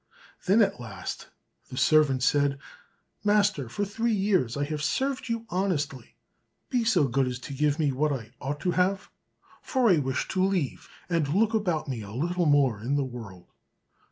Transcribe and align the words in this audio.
Then 0.47 0.63
at 0.63 0.79
last 0.79 1.29
the 1.69 1.77
servant 1.77 2.23
said, 2.23 2.57
"Master, 3.23 3.69
for 3.69 3.85
three 3.85 4.13
years 4.15 4.57
I 4.57 4.63
have 4.65 4.81
served 4.81 5.29
you 5.29 5.45
honestly, 5.49 6.15
be 6.71 6.83
so 6.83 7.07
good 7.07 7.27
as 7.27 7.37
to 7.37 7.53
give 7.53 7.77
me 7.77 7.91
what 7.91 8.11
I 8.11 8.31
ought 8.41 8.59
to 8.61 8.71
have, 8.71 9.11
for 9.61 9.91
I 9.91 9.97
wish 9.99 10.27
to 10.29 10.43
leave, 10.43 10.89
and 11.07 11.27
look 11.31 11.53
about 11.53 11.87
me 11.87 12.01
a 12.01 12.13
little 12.13 12.47
more 12.47 12.81
in 12.81 12.95
the 12.95 13.03
world." 13.05 13.51